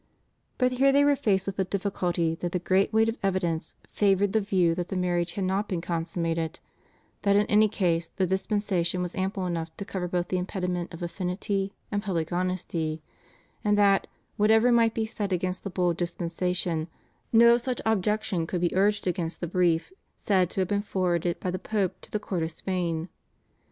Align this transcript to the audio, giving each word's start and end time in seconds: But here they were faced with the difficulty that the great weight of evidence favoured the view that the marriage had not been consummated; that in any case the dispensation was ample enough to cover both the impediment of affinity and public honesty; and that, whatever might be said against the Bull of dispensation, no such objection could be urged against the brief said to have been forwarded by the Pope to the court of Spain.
But 0.57 0.71
here 0.71 0.91
they 0.91 1.03
were 1.03 1.15
faced 1.15 1.45
with 1.45 1.57
the 1.57 1.63
difficulty 1.63 2.33
that 2.33 2.53
the 2.53 2.57
great 2.57 2.91
weight 2.91 3.07
of 3.07 3.19
evidence 3.21 3.75
favoured 3.87 4.33
the 4.33 4.41
view 4.41 4.73
that 4.73 4.87
the 4.87 4.95
marriage 4.95 5.33
had 5.33 5.43
not 5.43 5.67
been 5.69 5.79
consummated; 5.79 6.59
that 7.21 7.35
in 7.35 7.45
any 7.45 7.67
case 7.69 8.07
the 8.15 8.25
dispensation 8.25 9.03
was 9.03 9.13
ample 9.13 9.45
enough 9.45 9.77
to 9.77 9.85
cover 9.85 10.07
both 10.07 10.29
the 10.29 10.39
impediment 10.39 10.91
of 10.91 11.03
affinity 11.03 11.75
and 11.91 12.01
public 12.01 12.33
honesty; 12.33 13.03
and 13.63 13.77
that, 13.77 14.07
whatever 14.37 14.71
might 14.71 14.95
be 14.95 15.05
said 15.05 15.31
against 15.31 15.63
the 15.63 15.69
Bull 15.69 15.91
of 15.91 15.97
dispensation, 15.97 16.87
no 17.31 17.57
such 17.57 17.79
objection 17.85 18.47
could 18.47 18.61
be 18.61 18.73
urged 18.73 19.05
against 19.05 19.39
the 19.39 19.45
brief 19.45 19.91
said 20.17 20.49
to 20.49 20.61
have 20.61 20.67
been 20.67 20.81
forwarded 20.81 21.39
by 21.39 21.51
the 21.51 21.59
Pope 21.59 22.01
to 22.01 22.09
the 22.09 22.17
court 22.17 22.41
of 22.41 22.49
Spain. 22.51 23.07